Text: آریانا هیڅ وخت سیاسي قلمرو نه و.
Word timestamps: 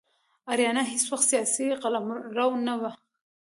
آریانا 0.51 0.83
هیڅ 0.91 1.03
وخت 1.13 1.25
سیاسي 1.31 1.65
قلمرو 1.83 2.47
نه 2.67 2.73
و. 2.81 2.83